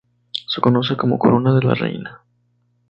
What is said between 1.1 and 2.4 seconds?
"corona de la Reina".